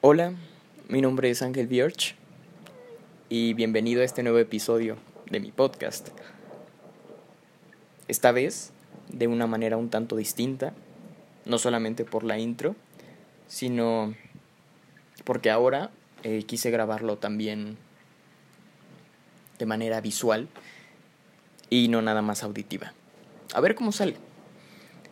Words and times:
Hola, 0.00 0.32
mi 0.88 1.00
nombre 1.00 1.28
es 1.28 1.42
Ángel 1.42 1.66
Bierch 1.66 2.14
y 3.28 3.54
bienvenido 3.54 4.00
a 4.00 4.04
este 4.04 4.22
nuevo 4.22 4.38
episodio 4.38 4.96
de 5.28 5.40
mi 5.40 5.50
podcast. 5.50 6.10
Esta 8.06 8.30
vez 8.30 8.70
de 9.08 9.26
una 9.26 9.48
manera 9.48 9.76
un 9.76 9.90
tanto 9.90 10.14
distinta, 10.14 10.72
no 11.46 11.58
solamente 11.58 12.04
por 12.04 12.22
la 12.22 12.38
intro, 12.38 12.76
sino 13.48 14.14
porque 15.24 15.50
ahora 15.50 15.90
eh, 16.22 16.44
quise 16.44 16.70
grabarlo 16.70 17.18
también 17.18 17.76
de 19.58 19.66
manera 19.66 20.00
visual 20.00 20.46
y 21.70 21.88
no 21.88 22.02
nada 22.02 22.22
más 22.22 22.44
auditiva. 22.44 22.92
A 23.52 23.60
ver 23.60 23.74
cómo 23.74 23.90
sale. 23.90 24.14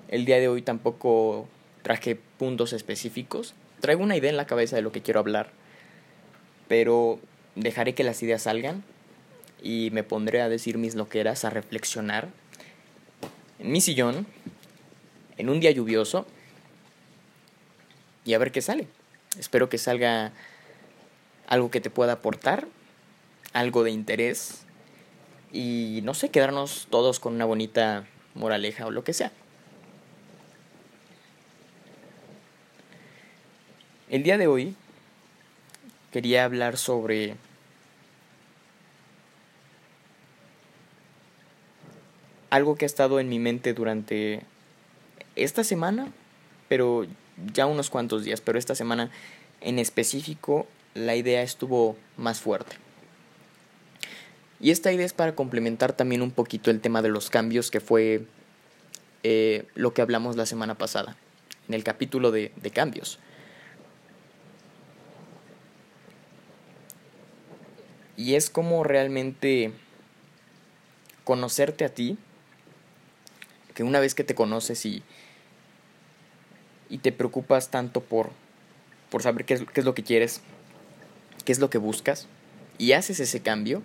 El 0.06 0.26
día 0.26 0.38
de 0.38 0.46
hoy 0.46 0.62
tampoco 0.62 1.48
traje 1.82 2.14
puntos 2.14 2.72
específicos. 2.72 3.56
Traigo 3.80 4.02
una 4.02 4.16
idea 4.16 4.30
en 4.30 4.36
la 4.36 4.46
cabeza 4.46 4.76
de 4.76 4.82
lo 4.82 4.92
que 4.92 5.02
quiero 5.02 5.20
hablar, 5.20 5.50
pero 6.68 7.20
dejaré 7.54 7.94
que 7.94 8.04
las 8.04 8.22
ideas 8.22 8.42
salgan 8.42 8.84
y 9.62 9.90
me 9.92 10.02
pondré 10.02 10.40
a 10.40 10.48
decir 10.48 10.78
mis 10.78 10.94
loqueras, 10.94 11.44
a 11.44 11.50
reflexionar 11.50 12.28
en 13.58 13.72
mi 13.72 13.80
sillón, 13.80 14.26
en 15.36 15.48
un 15.48 15.60
día 15.60 15.70
lluvioso, 15.70 16.26
y 18.24 18.34
a 18.34 18.38
ver 18.38 18.52
qué 18.52 18.60
sale. 18.60 18.86
Espero 19.38 19.68
que 19.68 19.78
salga 19.78 20.32
algo 21.46 21.70
que 21.70 21.80
te 21.80 21.90
pueda 21.90 22.14
aportar, 22.14 22.66
algo 23.52 23.84
de 23.84 23.90
interés, 23.90 24.66
y 25.52 26.00
no 26.02 26.14
sé, 26.14 26.30
quedarnos 26.30 26.88
todos 26.90 27.20
con 27.20 27.34
una 27.34 27.44
bonita 27.44 28.06
moraleja 28.34 28.86
o 28.86 28.90
lo 28.90 29.04
que 29.04 29.12
sea. 29.12 29.32
El 34.08 34.22
día 34.22 34.38
de 34.38 34.46
hoy 34.46 34.76
quería 36.12 36.44
hablar 36.44 36.76
sobre 36.76 37.34
algo 42.50 42.76
que 42.76 42.84
ha 42.84 42.86
estado 42.86 43.18
en 43.18 43.28
mi 43.28 43.40
mente 43.40 43.74
durante 43.74 44.42
esta 45.34 45.64
semana, 45.64 46.12
pero 46.68 47.04
ya 47.52 47.66
unos 47.66 47.90
cuantos 47.90 48.24
días, 48.24 48.40
pero 48.40 48.60
esta 48.60 48.76
semana 48.76 49.10
en 49.60 49.80
específico 49.80 50.68
la 50.94 51.16
idea 51.16 51.42
estuvo 51.42 51.96
más 52.16 52.40
fuerte. 52.40 52.76
Y 54.60 54.70
esta 54.70 54.92
idea 54.92 55.04
es 55.04 55.14
para 55.14 55.34
complementar 55.34 55.94
también 55.94 56.22
un 56.22 56.30
poquito 56.30 56.70
el 56.70 56.80
tema 56.80 57.02
de 57.02 57.08
los 57.08 57.28
cambios 57.28 57.72
que 57.72 57.80
fue 57.80 58.24
eh, 59.24 59.66
lo 59.74 59.92
que 59.94 60.00
hablamos 60.00 60.36
la 60.36 60.46
semana 60.46 60.76
pasada, 60.76 61.16
en 61.66 61.74
el 61.74 61.82
capítulo 61.82 62.30
de, 62.30 62.52
de 62.54 62.70
cambios. 62.70 63.18
Y 68.16 68.34
es 68.34 68.50
como 68.50 68.82
realmente 68.84 69.72
conocerte 71.24 71.84
a 71.84 71.88
ti, 71.90 72.16
que 73.74 73.82
una 73.82 74.00
vez 74.00 74.14
que 74.14 74.24
te 74.24 74.34
conoces 74.34 74.86
y, 74.86 75.02
y 76.88 76.98
te 76.98 77.12
preocupas 77.12 77.70
tanto 77.70 78.00
por, 78.00 78.30
por 79.10 79.22
saber 79.22 79.44
qué 79.44 79.54
es, 79.54 79.64
qué 79.64 79.80
es 79.80 79.84
lo 79.84 79.94
que 79.94 80.02
quieres, 80.02 80.40
qué 81.44 81.52
es 81.52 81.58
lo 81.58 81.68
que 81.68 81.78
buscas, 81.78 82.26
y 82.78 82.92
haces 82.92 83.20
ese 83.20 83.40
cambio, 83.40 83.82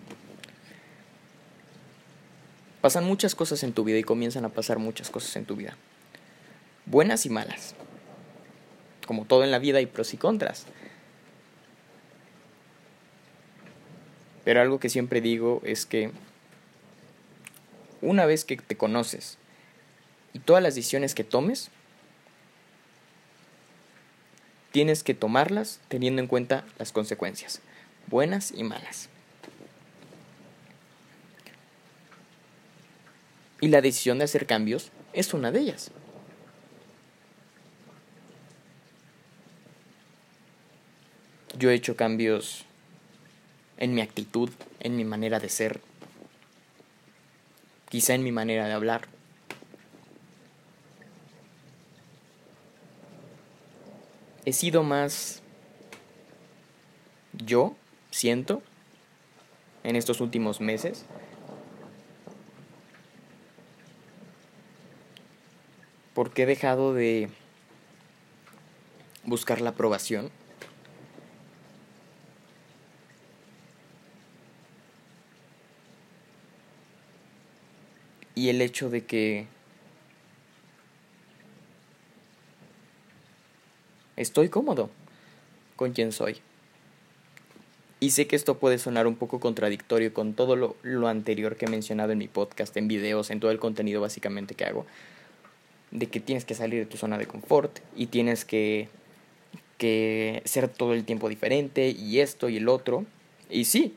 pasan 2.81 3.05
muchas 3.05 3.35
cosas 3.35 3.63
en 3.63 3.73
tu 3.73 3.83
vida 3.83 3.97
y 3.97 4.03
comienzan 4.03 4.45
a 4.45 4.49
pasar 4.49 4.79
muchas 4.79 5.09
cosas 5.09 5.35
en 5.35 5.45
tu 5.45 5.55
vida. 5.55 5.75
Buenas 6.85 7.25
y 7.25 7.29
malas. 7.29 7.75
Como 9.05 9.25
todo 9.25 9.43
en 9.43 9.51
la 9.51 9.59
vida 9.59 9.77
hay 9.77 9.85
pros 9.85 10.13
y 10.13 10.17
contras. 10.17 10.66
Pero 14.44 14.61
algo 14.61 14.80
que 14.80 14.89
siempre 14.89 15.22
digo 15.22 15.61
es 15.64 15.86
que 15.86 16.11
una 18.02 18.25
vez 18.25 18.46
que 18.46 18.57
te 18.57 18.75
conoces 18.75 19.38
y 20.34 20.40
todas 20.40 20.63
las 20.63 20.75
decisiones 20.75 21.13
que 21.13 21.24
tomes, 21.24 21.69
tienes 24.72 25.03
que 25.03 25.13
tomarlas 25.13 25.80
teniendo 25.88 26.22
en 26.22 26.28
cuenta 26.28 26.66
las 26.80 26.91
consecuencias, 26.91 27.62
buenas 28.07 28.51
y 28.51 28.63
malas. 28.63 29.09
Y 33.59 33.68
la 33.68 33.81
decisión 33.81 34.18
de 34.18 34.24
hacer 34.24 34.47
cambios 34.47 34.91
es 35.13 35.34
una 35.34 35.51
de 35.51 35.59
ellas. 35.59 35.91
Yo 41.59 41.69
he 41.69 41.75
hecho 41.75 41.96
cambios 41.96 42.66
en 43.81 43.96
mi 43.96 44.02
actitud, 44.02 44.52
en 44.80 44.96
mi 44.96 45.03
manera 45.03 45.40
de 45.40 45.50
ser, 45.50 45.81
quizá 47.90 48.14
en 48.14 48.24
mi 48.24 48.31
manera 48.31 48.68
de 48.68 48.74
hablar. 48.74 49.08
He 54.46 54.53
sido 54.53 54.84
más 54.84 55.42
yo, 57.34 57.75
siento, 58.12 58.62
en 59.84 59.96
estos 59.96 60.22
últimos 60.22 60.62
meses. 60.62 61.06
Porque 66.13 66.44
he 66.44 66.46
dejado 66.46 66.94
de 66.94 67.30
buscar 69.24 69.59
la 69.59 69.72
aprobación 69.72 70.30
y 78.36 78.50
el 78.50 78.62
hecho 78.62 78.90
de 78.90 79.06
que 79.06 79.47
estoy 84.16 84.50
cómodo 84.50 84.90
con 85.75 85.92
quien 85.92 86.12
soy. 86.12 86.38
Y 88.00 88.12
sé 88.12 88.25
que 88.25 88.36
esto 88.36 88.58
puede 88.58 88.80
sonar 88.80 89.06
un 89.06 89.16
poco 89.16 89.40
contradictorio 89.40 90.14
con 90.14 90.34
todo 90.34 90.56
lo, 90.56 90.75
lo, 90.81 91.08
anterior 91.08 91.56
que 91.56 91.66
he 91.66 91.69
mencionado 91.69 92.12
en 92.12 92.18
mi 92.18 92.28
podcast, 92.28 92.75
en 92.78 92.88
videos, 92.88 93.30
en 93.30 93.40
todo 93.40 93.52
el 93.52 93.59
contenido 93.59 94.02
básicamente 94.02 94.56
que 94.56 94.66
hago, 94.66 94.88
de 95.92 96.08
que 96.08 96.19
tienes 96.19 96.46
que 96.46 96.56
salir 96.56 96.80
de 96.80 96.86
tu 96.88 96.98
zona 96.98 97.19
de 97.19 97.28
confort 97.28 97.80
y 97.96 98.08
tienes 98.08 98.44
que, 98.44 98.90
que 99.78 100.42
ser 100.46 100.68
todo 100.68 100.94
el 100.94 101.06
tiempo 101.06 101.30
diferente 101.30 101.90
y 101.90 102.22
esto 102.22 102.50
y 102.50 102.58
el 102.58 102.69
otro. 102.69 103.06
Y 103.52 103.66
sí, 103.66 103.96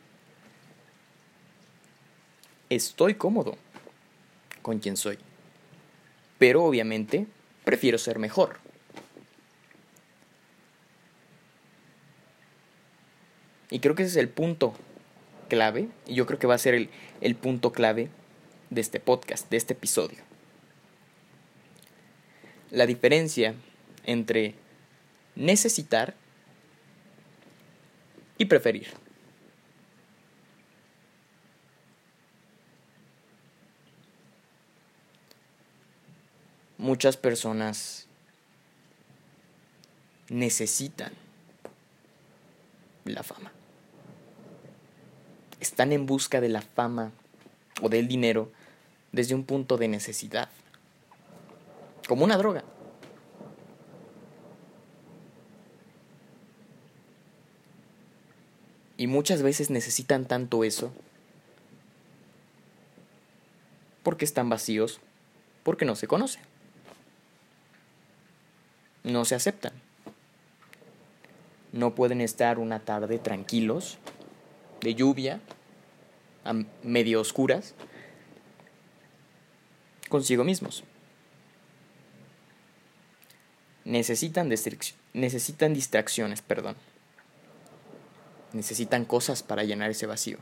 estoy 2.68 3.14
cómodo 3.14 3.56
con 4.64 4.78
quien 4.78 4.96
soy. 4.96 5.18
Pero 6.38 6.64
obviamente 6.64 7.26
prefiero 7.64 7.98
ser 7.98 8.18
mejor. 8.18 8.58
Y 13.70 13.80
creo 13.80 13.94
que 13.94 14.04
ese 14.04 14.12
es 14.12 14.16
el 14.16 14.30
punto 14.30 14.74
clave, 15.50 15.88
y 16.06 16.14
yo 16.14 16.24
creo 16.24 16.38
que 16.38 16.46
va 16.46 16.54
a 16.54 16.58
ser 16.58 16.72
el, 16.74 16.88
el 17.20 17.34
punto 17.34 17.72
clave 17.72 18.08
de 18.70 18.80
este 18.80 19.00
podcast, 19.00 19.50
de 19.50 19.58
este 19.58 19.74
episodio. 19.74 20.18
La 22.70 22.86
diferencia 22.86 23.54
entre 24.06 24.54
necesitar 25.34 26.14
y 28.38 28.46
preferir. 28.46 28.88
Muchas 36.94 37.16
personas 37.16 38.06
necesitan 40.28 41.12
la 43.04 43.24
fama. 43.24 43.50
Están 45.58 45.90
en 45.90 46.06
busca 46.06 46.40
de 46.40 46.50
la 46.50 46.62
fama 46.62 47.10
o 47.82 47.88
del 47.88 48.06
dinero 48.06 48.52
desde 49.10 49.34
un 49.34 49.42
punto 49.42 49.76
de 49.76 49.88
necesidad, 49.88 50.48
como 52.06 52.22
una 52.22 52.36
droga. 52.36 52.62
Y 58.96 59.08
muchas 59.08 59.42
veces 59.42 59.68
necesitan 59.68 60.26
tanto 60.26 60.62
eso 60.62 60.92
porque 64.04 64.24
están 64.24 64.48
vacíos, 64.48 65.00
porque 65.64 65.84
no 65.84 65.96
se 65.96 66.06
conocen 66.06 66.53
no 69.04 69.24
se 69.24 69.34
aceptan. 69.34 69.72
No 71.72 71.94
pueden 71.94 72.20
estar 72.20 72.58
una 72.58 72.80
tarde 72.80 73.18
tranquilos, 73.18 73.98
de 74.80 74.94
lluvia, 74.94 75.40
a 76.44 76.54
medio 76.82 77.20
oscuras, 77.20 77.74
consigo 80.08 80.44
mismos. 80.44 80.84
Necesitan, 83.84 84.48
necesitan 85.12 85.74
distracciones, 85.74 86.42
perdón. 86.42 86.76
necesitan 88.52 89.04
cosas 89.04 89.42
para 89.42 89.64
llenar 89.64 89.90
ese 89.90 90.06
vacío. 90.06 90.38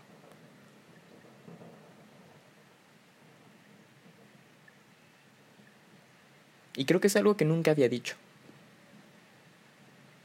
Y 6.76 6.84
creo 6.84 7.00
que 7.00 7.06
es 7.06 7.16
algo 7.16 7.36
que 7.36 7.44
nunca 7.44 7.70
había 7.70 7.88
dicho. 7.88 8.16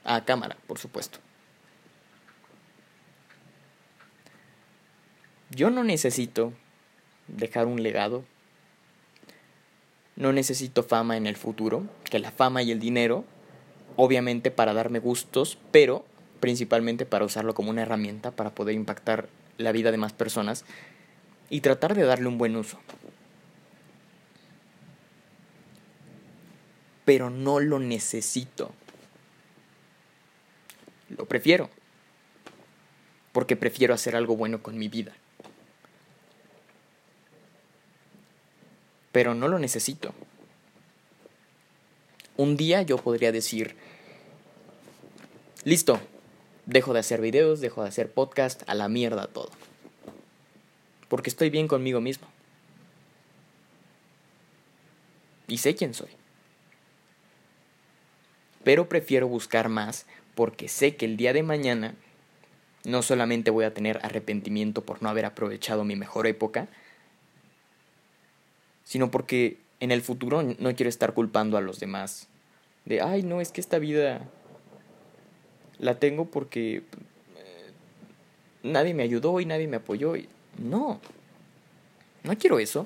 A 0.08 0.24
cámara, 0.24 0.56
por 0.68 0.80
supuesto. 0.80 1.20
Yo 5.52 5.70
no 5.70 5.84
necesito 5.84 6.54
dejar 7.28 7.66
un 7.66 7.84
legado. 7.84 8.24
No 10.16 10.32
necesito 10.32 10.84
fama 10.84 11.18
en 11.18 11.28
el 11.28 11.36
futuro, 11.36 11.84
que 12.06 12.20
la 12.20 12.32
fama 12.32 12.64
y 12.64 12.72
el 12.72 12.80
dinero, 12.80 13.26
obviamente 13.98 14.50
para 14.50 14.74
darme 14.74 15.00
gustos, 15.00 15.58
pero 15.72 16.06
principalmente 16.40 17.06
para 17.06 17.26
usarlo 17.26 17.54
como 17.54 17.70
una 17.70 17.82
herramienta 17.82 18.32
para 18.32 18.52
poder 18.52 18.76
impactar 18.76 19.28
la 19.58 19.74
vida 19.74 19.92
de 19.92 19.98
más 19.98 20.14
personas 20.14 20.64
y 21.50 21.60
tratar 21.60 21.96
de 21.96 22.04
darle 22.04 22.28
un 22.28 22.38
buen 22.38 22.56
uso. 22.56 22.80
Pero 27.04 27.30
no 27.30 27.60
lo 27.60 27.80
necesito. 27.80 28.72
Lo 31.10 31.26
prefiero. 31.26 31.70
Porque 33.32 33.56
prefiero 33.56 33.94
hacer 33.94 34.16
algo 34.16 34.36
bueno 34.36 34.62
con 34.62 34.78
mi 34.78 34.88
vida. 34.88 35.14
Pero 39.12 39.34
no 39.34 39.48
lo 39.48 39.60
necesito. 39.60 40.14
Un 42.36 42.56
día 42.56 42.84
yo 42.84 42.98
podría 42.98 43.32
decir, 43.32 43.76
listo, 45.64 46.00
dejo 46.68 46.94
de 46.94 47.00
hacer 47.00 47.20
videos, 47.20 47.62
dejo 47.62 47.82
de 47.82 47.90
hacer 47.90 48.12
podcast, 48.12 48.62
a 48.68 48.76
la 48.76 48.90
mierda 48.90 49.28
todo. 49.28 49.50
Porque 51.08 51.30
estoy 51.30 51.50
bien 51.50 51.68
conmigo 51.68 52.02
mismo. 52.02 52.28
Y 55.48 55.58
sé 55.60 55.76
quién 55.76 55.94
soy. 55.94 56.10
Pero 58.64 58.90
prefiero 58.90 59.28
buscar 59.28 59.70
más 59.70 60.06
porque 60.38 60.68
sé 60.68 60.96
que 60.96 61.06
el 61.06 61.18
día 61.18 61.34
de 61.34 61.42
mañana 61.42 61.96
no 62.86 63.02
solamente 63.02 63.50
voy 63.50 63.66
a 63.66 63.74
tener 63.74 64.00
arrepentimiento 64.04 64.86
por 64.86 65.02
no 65.02 65.10
haber 65.10 65.26
aprovechado 65.26 65.84
mi 65.84 65.96
mejor 65.96 66.28
época, 66.28 66.68
sino 68.84 69.10
porque 69.10 69.58
en 69.80 69.90
el 69.90 70.04
futuro 70.04 70.44
no 70.44 70.76
quiero 70.76 70.90
estar 70.90 71.16
culpando 71.16 71.58
a 71.58 71.62
los 71.62 71.80
demás 71.80 72.28
de, 72.86 73.02
ay, 73.02 73.24
no, 73.24 73.42
es 73.42 73.52
que 73.52 73.62
esta 73.62 73.80
vida 73.80 74.30
la 75.80 75.98
tengo 75.98 76.26
porque 76.26 76.84
eh, 77.36 77.72
nadie 78.62 78.94
me 78.94 79.02
ayudó 79.02 79.40
y 79.40 79.46
nadie 79.48 79.68
me 79.68 79.78
apoyó. 79.78 80.14
No, 80.60 81.02
no 82.24 82.38
quiero 82.38 82.60
eso. 82.60 82.86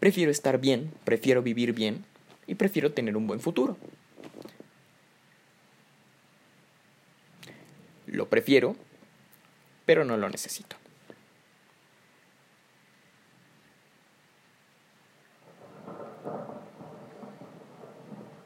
Prefiero 0.00 0.30
estar 0.30 0.58
bien, 0.58 0.90
prefiero 1.04 1.42
vivir 1.42 1.74
bien 1.74 2.02
y 2.46 2.54
prefiero 2.54 2.92
tener 2.92 3.14
un 3.14 3.26
buen 3.26 3.40
futuro. 3.40 3.76
Lo 8.14 8.28
prefiero, 8.28 8.76
pero 9.84 10.04
no 10.04 10.16
lo 10.16 10.28
necesito. 10.28 10.76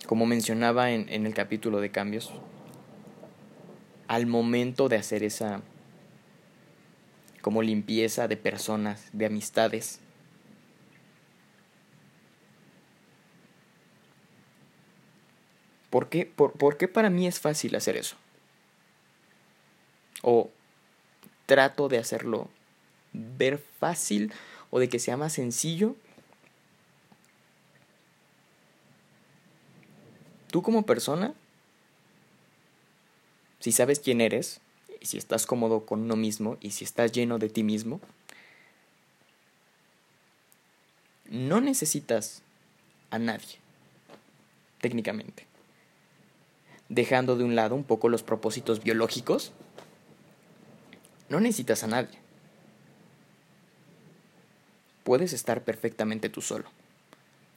Como 0.06 0.26
mencionaba 0.26 0.90
en, 0.90 1.08
en 1.10 1.26
el 1.26 1.34
capítulo 1.34 1.80
de 1.80 1.90
cambios, 1.90 2.32
al 4.08 4.26
momento 4.26 4.88
de 4.88 4.96
hacer 4.96 5.22
esa 5.22 5.60
como 7.42 7.62
limpieza 7.62 8.28
de 8.28 8.36
personas, 8.36 9.08
de 9.12 9.26
amistades. 9.26 10.00
¿Por 15.90 16.08
qué, 16.08 16.26
por, 16.26 16.76
qué 16.76 16.88
para 16.88 17.08
mí 17.08 17.26
es 17.26 17.40
fácil 17.40 17.74
hacer 17.74 17.96
eso? 17.96 18.16
O 20.28 20.50
trato 21.46 21.88
de 21.88 21.96
hacerlo 21.96 22.48
ver 23.12 23.56
fácil 23.56 24.30
o 24.70 24.78
de 24.78 24.90
que 24.90 24.98
sea 24.98 25.16
más 25.16 25.32
sencillo. 25.32 25.96
Tú 30.50 30.60
como 30.60 30.84
persona 30.84 31.34
si 33.60 33.72
sabes 33.72 33.98
quién 34.00 34.20
eres, 34.20 34.60
y 35.00 35.06
si 35.06 35.18
estás 35.18 35.46
cómodo 35.46 35.84
con 35.84 36.00
uno 36.02 36.16
mismo, 36.16 36.56
y 36.60 36.70
si 36.70 36.84
estás 36.84 37.12
lleno 37.12 37.38
de 37.38 37.48
ti 37.48 37.62
mismo, 37.62 38.00
no 41.28 41.60
necesitas 41.60 42.42
a 43.10 43.18
nadie, 43.18 43.56
técnicamente. 44.80 45.46
Dejando 46.88 47.36
de 47.36 47.44
un 47.44 47.54
lado 47.54 47.74
un 47.74 47.84
poco 47.84 48.08
los 48.08 48.22
propósitos 48.22 48.82
biológicos, 48.82 49.52
no 51.28 51.40
necesitas 51.40 51.84
a 51.84 51.86
nadie. 51.86 52.18
Puedes 55.04 55.32
estar 55.32 55.62
perfectamente 55.64 56.28
tú 56.28 56.40
solo. 56.40 56.70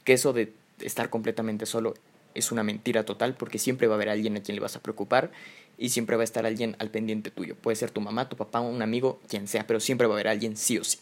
Que 0.04 0.14
eso 0.14 0.32
de 0.32 0.52
estar 0.80 1.10
completamente 1.10 1.66
solo 1.66 1.94
es 2.34 2.50
una 2.50 2.62
mentira 2.62 3.04
total 3.04 3.34
porque 3.34 3.58
siempre 3.58 3.86
va 3.86 3.94
a 3.94 3.96
haber 3.96 4.08
alguien 4.08 4.36
a 4.36 4.42
quien 4.42 4.56
le 4.56 4.62
vas 4.62 4.76
a 4.76 4.80
preocupar 4.80 5.30
y 5.78 5.90
siempre 5.90 6.16
va 6.16 6.22
a 6.22 6.24
estar 6.24 6.46
alguien 6.46 6.76
al 6.78 6.90
pendiente 6.90 7.30
tuyo. 7.30 7.56
Puede 7.56 7.76
ser 7.76 7.90
tu 7.90 8.00
mamá, 8.00 8.28
tu 8.28 8.36
papá, 8.36 8.60
un 8.60 8.82
amigo, 8.82 9.20
quien 9.28 9.48
sea, 9.48 9.66
pero 9.66 9.80
siempre 9.80 10.06
va 10.06 10.14
a 10.14 10.16
haber 10.16 10.28
alguien 10.28 10.56
sí 10.56 10.78
o 10.78 10.84
sí. 10.84 10.98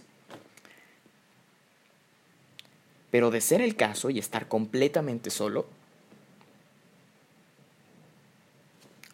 Pero 3.11 3.31
de 3.31 3.41
ser 3.41 3.61
el 3.61 3.77
caso 3.77 4.11
y 4.11 4.19
estar 4.19 4.47
completamente 4.49 5.31
solo, 5.31 5.67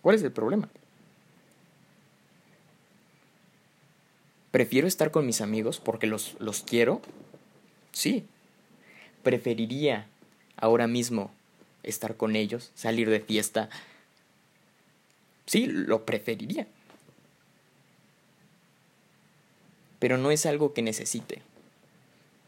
¿cuál 0.02 0.16
es 0.16 0.22
el 0.22 0.32
problema? 0.32 0.68
¿Prefiero 4.56 4.88
estar 4.88 5.10
con 5.10 5.26
mis 5.26 5.42
amigos 5.42 5.80
porque 5.80 6.06
los, 6.06 6.34
los 6.38 6.62
quiero? 6.62 7.02
Sí. 7.92 8.24
Preferiría 9.22 10.06
ahora 10.56 10.86
mismo 10.86 11.30
estar 11.82 12.16
con 12.16 12.36
ellos, 12.36 12.70
salir 12.74 13.10
de 13.10 13.20
fiesta. 13.20 13.68
Sí, 15.44 15.66
lo 15.66 16.06
preferiría. 16.06 16.66
Pero 19.98 20.16
no 20.16 20.30
es 20.30 20.46
algo 20.46 20.72
que 20.72 20.80
necesite. 20.80 21.42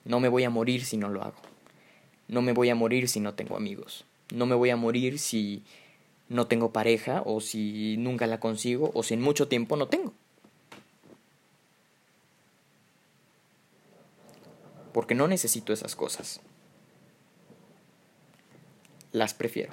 No 0.06 0.18
me 0.18 0.30
voy 0.30 0.44
a 0.44 0.48
morir 0.48 0.86
si 0.86 0.96
no 0.96 1.10
lo 1.10 1.22
hago. 1.22 1.42
No 2.26 2.40
me 2.40 2.54
voy 2.54 2.70
a 2.70 2.74
morir 2.74 3.10
si 3.10 3.20
no 3.20 3.34
tengo 3.34 3.54
amigos. 3.54 4.06
No 4.32 4.46
me 4.46 4.54
voy 4.54 4.70
a 4.70 4.76
morir 4.76 5.18
si 5.18 5.62
no 6.30 6.46
tengo 6.46 6.72
pareja 6.72 7.22
o 7.26 7.42
si 7.42 7.98
nunca 7.98 8.26
la 8.26 8.40
consigo 8.40 8.92
o 8.94 9.02
si 9.02 9.12
en 9.12 9.20
mucho 9.20 9.46
tiempo 9.46 9.76
no 9.76 9.88
tengo. 9.88 10.14
Porque 14.98 15.14
no 15.14 15.28
necesito 15.28 15.72
esas 15.72 15.94
cosas 15.94 16.40
las 19.12 19.32
prefiero. 19.32 19.72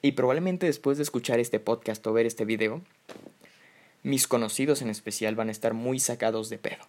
Y 0.00 0.12
probablemente 0.12 0.66
después 0.66 0.96
de 0.96 1.02
escuchar 1.02 1.40
este 1.40 1.58
podcast 1.58 2.06
o 2.06 2.12
ver 2.12 2.24
este 2.24 2.44
video, 2.44 2.82
mis 4.04 4.28
conocidos 4.28 4.80
en 4.80 4.88
especial 4.88 5.34
van 5.34 5.48
a 5.48 5.50
estar 5.50 5.74
muy 5.74 5.98
sacados 5.98 6.48
de 6.48 6.58
pedo. 6.58 6.84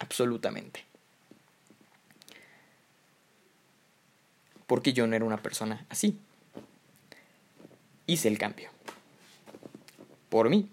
Absolutamente. 0.00 0.84
Porque 4.66 4.92
yo 4.92 5.06
no 5.06 5.14
era 5.14 5.24
una 5.24 5.40
persona 5.40 5.86
así. 5.88 6.18
Hice 8.08 8.26
el 8.26 8.38
cambio. 8.38 8.73
Por 10.34 10.50
mí. 10.50 10.68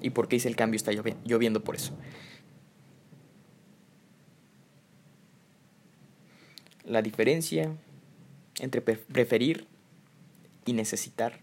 y 0.00 0.10
por 0.10 0.28
qué 0.28 0.36
hice 0.36 0.48
el 0.48 0.56
cambio 0.56 0.76
está 0.76 0.92
lloviendo 0.92 1.62
por 1.62 1.76
eso. 1.76 1.94
La 6.84 7.02
diferencia 7.02 7.70
entre 8.60 8.80
preferir 8.80 9.66
y 10.64 10.72
necesitar 10.72 11.40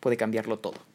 puede 0.00 0.16
cambiarlo 0.16 0.58
todo. 0.58 0.87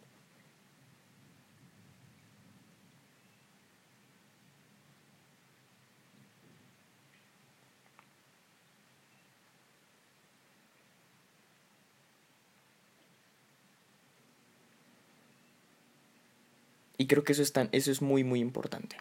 Y 16.97 17.07
creo 17.07 17.23
que 17.23 17.31
eso 17.33 17.41
es, 17.41 17.53
tan, 17.53 17.69
eso 17.71 17.91
es 17.91 18.01
muy, 18.01 18.23
muy 18.23 18.39
importante. 18.39 18.97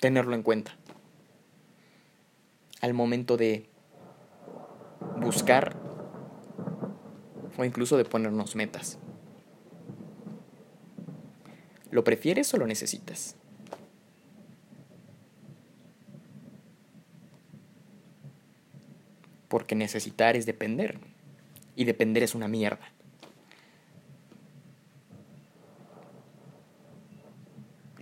Tenerlo 0.00 0.34
en 0.34 0.42
cuenta. 0.42 0.76
Al 2.80 2.94
momento 2.94 3.36
de 3.36 3.68
buscar 5.20 5.76
o 7.56 7.64
incluso 7.64 7.96
de 7.96 8.04
ponernos 8.04 8.56
metas. 8.56 8.98
¿Lo 11.90 12.04
prefieres 12.04 12.52
o 12.54 12.56
lo 12.56 12.66
necesitas? 12.66 13.36
Porque 19.48 19.74
necesitar 19.74 20.34
es 20.34 20.46
depender. 20.46 20.98
Y 21.76 21.84
depender 21.84 22.22
es 22.22 22.34
una 22.34 22.48
mierda. 22.48 22.90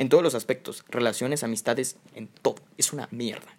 En 0.01 0.09
todos 0.09 0.25
los 0.25 0.35
aspectos, 0.35 0.83
relaciones, 0.89 1.45
amistades, 1.45 1.99
en 2.15 2.27
todo. 2.27 2.55
Es 2.79 2.95
una 2.95 3.07
mierda. 3.11 3.55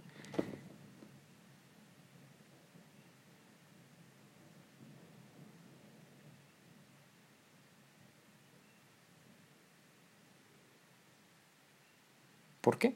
¿Por 12.61 12.79
qué? 12.79 12.95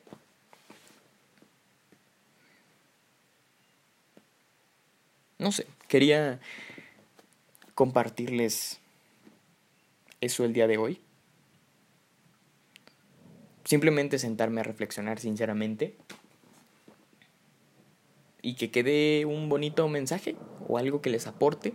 No 5.38 5.52
sé, 5.52 5.68
quería 5.88 6.40
compartirles 7.76 8.80
eso 10.20 10.46
el 10.46 10.54
día 10.54 10.66
de 10.66 10.80
hoy. 10.80 11.05
Simplemente 13.66 14.20
sentarme 14.20 14.62
a 14.62 14.64
reflexionar 14.64 15.20
sinceramente 15.20 15.98
y 18.44 18.54
que 18.54 18.70
quede 18.70 19.26
un 19.26 19.50
bonito 19.50 19.88
mensaje 19.90 20.36
o 20.68 20.78
algo 20.78 21.02
que 21.02 21.10
les 21.10 21.26
aporte. 21.26 21.74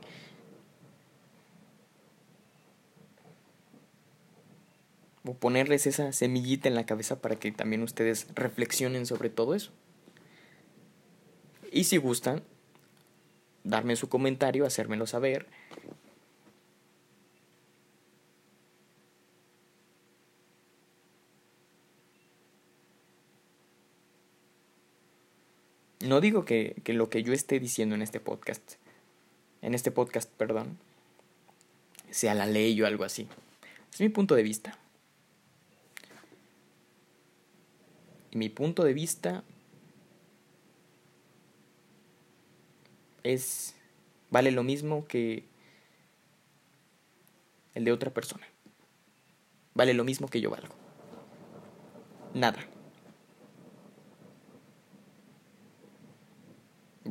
O 5.24 5.34
ponerles 5.34 5.86
esa 5.86 6.12
semillita 6.12 6.68
en 6.68 6.76
la 6.76 6.86
cabeza 6.86 7.20
para 7.20 7.36
que 7.36 7.50
también 7.50 7.82
ustedes 7.82 8.28
reflexionen 8.34 9.04
sobre 9.04 9.28
todo 9.28 9.56
eso. 9.56 9.72
Y 11.72 11.84
si 11.84 11.96
gustan, 11.96 12.42
darme 13.64 13.96
su 13.96 14.08
comentario, 14.08 14.64
hacérmelo 14.64 15.06
saber. 15.06 15.46
No 26.00 26.20
digo 26.20 26.44
que, 26.44 26.76
que, 26.84 26.92
lo 26.92 27.10
que 27.10 27.22
yo 27.22 27.32
esté 27.32 27.60
diciendo 27.60 27.94
en 27.94 28.02
este 28.02 28.20
podcast, 28.20 28.74
en 29.62 29.74
este 29.74 29.90
podcast, 29.90 30.30
perdón, 30.30 30.78
sea 32.10 32.34
la 32.34 32.46
ley 32.46 32.80
o 32.80 32.86
algo 32.86 33.04
así. 33.04 33.28
Es 33.92 34.00
mi 34.00 34.08
punto 34.08 34.34
de 34.34 34.42
vista. 34.42 34.78
Y 38.30 38.38
mi 38.38 38.48
punto 38.48 38.84
de 38.84 38.94
vista 38.94 39.44
es 43.22 43.74
vale 44.30 44.50
lo 44.50 44.62
mismo 44.62 45.06
que 45.06 45.44
el 47.74 47.84
de 47.84 47.92
otra 47.92 48.10
persona. 48.10 48.46
Vale 49.74 49.94
lo 49.94 50.04
mismo 50.04 50.28
que 50.28 50.40
yo 50.40 50.50
valgo. 50.50 50.74
Nada. 52.34 52.58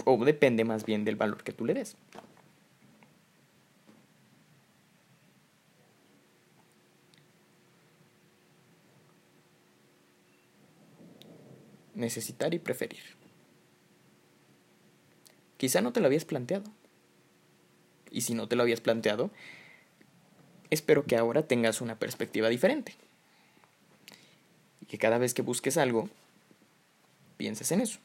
O 0.05 0.23
depende 0.25 0.63
más 0.63 0.85
bien 0.85 1.05
del 1.05 1.15
valor 1.15 1.43
que 1.43 1.53
tú 1.53 1.65
le 1.65 1.73
des. 1.73 1.95
Necesitar 11.95 12.53
y 12.53 12.59
preferir. 12.59 13.01
Quizá 15.57 15.81
no 15.81 15.91
te 15.91 15.99
lo 15.99 16.07
habías 16.07 16.23
planteado. 16.23 16.71
Y 18.11 18.21
si 18.21 18.33
no 18.33 18.47
te 18.47 18.55
lo 18.55 18.63
habías 18.63 18.79
planteado, 18.79 19.29
espero 20.69 21.03
que 21.05 21.17
ahora 21.17 21.43
tengas 21.43 21.81
una 21.81 21.99
perspectiva 21.99 22.47
diferente. 22.47 22.95
Y 24.81 24.85
que 24.85 24.97
cada 24.97 25.17
vez 25.17 25.33
que 25.33 25.41
busques 25.41 25.77
algo, 25.77 26.09
pienses 27.37 27.71
en 27.71 27.81
eso. 27.81 27.99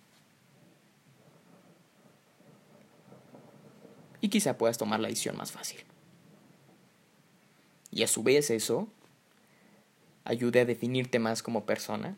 Y 4.25 4.31
quizá 4.31 4.57
puedas 4.57 4.79
tomar 4.79 5.01
la 5.01 5.09
decisión 5.09 5.37
más 5.37 5.53
fácil. 5.53 5.81
Y 7.91 8.05
a 8.05 8.07
su 8.07 8.23
vez 8.23 8.49
eso 8.49 8.89
ayude 10.25 10.61
a 10.61 10.65
definirte 10.65 11.19
más 11.19 11.43
como 11.43 11.67
persona, 11.67 12.17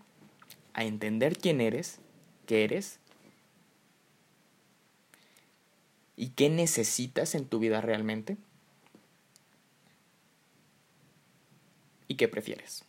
a 0.72 0.84
entender 0.84 1.36
quién 1.36 1.60
eres, 1.60 1.98
qué 2.46 2.62
eres 2.62 3.00
y 6.14 6.28
qué 6.28 6.48
necesitas 6.48 7.34
en 7.34 7.44
tu 7.44 7.58
vida 7.58 7.80
realmente 7.80 8.36
y 12.06 12.14
qué 12.14 12.28
prefieres. 12.28 12.84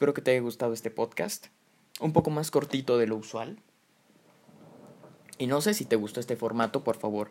Espero 0.00 0.14
que 0.14 0.22
te 0.22 0.30
haya 0.30 0.40
gustado 0.40 0.72
este 0.72 0.90
podcast, 0.90 1.48
un 2.00 2.14
poco 2.14 2.30
más 2.30 2.50
cortito 2.50 2.96
de 2.96 3.06
lo 3.06 3.16
usual. 3.16 3.58
Y 5.36 5.46
no 5.46 5.60
sé 5.60 5.74
si 5.74 5.84
te 5.84 5.94
gustó 5.94 6.20
este 6.20 6.36
formato, 6.36 6.82
por 6.82 6.96
favor, 6.96 7.30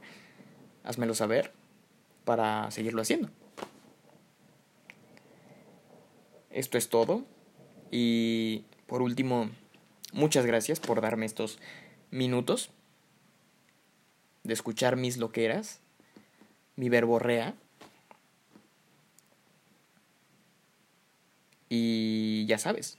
házmelo 0.83 1.15
saber 1.15 1.51
para 2.25 2.69
seguirlo 2.69 3.01
haciendo. 3.01 3.31
Esto 6.51 6.77
es 6.77 6.89
todo. 6.89 7.25
Y 7.89 8.65
por 8.85 9.01
último, 9.01 9.49
muchas 10.13 10.45
gracias 10.45 10.79
por 10.79 11.01
darme 11.01 11.25
estos 11.25 11.57
minutos 12.11 12.69
de 14.43 14.53
escuchar 14.53 14.95
mis 14.95 15.17
loqueras, 15.17 15.81
mi 16.75 16.89
verborrea. 16.89 17.55
Y 21.69 22.45
ya 22.47 22.57
sabes, 22.57 22.97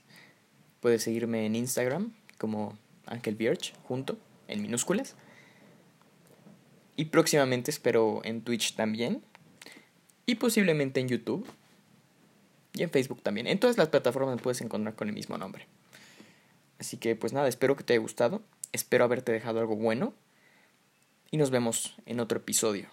puedes 0.79 1.03
seguirme 1.03 1.45
en 1.45 1.55
Instagram 1.55 2.13
como 2.37 2.77
Ángel 3.05 3.35
Birch, 3.35 3.73
junto, 3.83 4.17
en 4.47 4.61
minúsculas. 4.61 5.15
Y 6.95 7.05
próximamente 7.05 7.71
espero 7.71 8.21
en 8.23 8.41
Twitch 8.41 8.75
también. 8.75 9.23
Y 10.25 10.35
posiblemente 10.35 10.99
en 10.99 11.09
YouTube. 11.09 11.45
Y 12.73 12.83
en 12.83 12.89
Facebook 12.89 13.21
también. 13.21 13.47
En 13.47 13.59
todas 13.59 13.77
las 13.77 13.89
plataformas 13.89 14.35
me 14.35 14.41
puedes 14.41 14.61
encontrar 14.61 14.95
con 14.95 15.09
el 15.09 15.13
mismo 15.13 15.37
nombre. 15.37 15.67
Así 16.79 16.97
que 16.97 17.15
pues 17.15 17.33
nada, 17.33 17.47
espero 17.47 17.75
que 17.75 17.83
te 17.83 17.93
haya 17.93 18.01
gustado. 18.01 18.41
Espero 18.71 19.03
haberte 19.03 19.31
dejado 19.31 19.59
algo 19.59 19.75
bueno. 19.75 20.13
Y 21.31 21.37
nos 21.37 21.49
vemos 21.49 21.95
en 22.05 22.19
otro 22.19 22.37
episodio. 22.37 22.87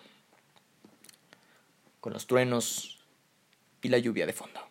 Con 2.00 2.12
los 2.12 2.26
truenos 2.26 2.98
y 3.82 3.88
la 3.88 3.98
lluvia 3.98 4.26
de 4.26 4.32
fondo. 4.32 4.67